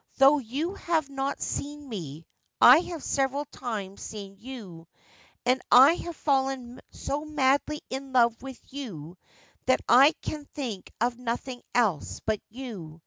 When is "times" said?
3.46-4.02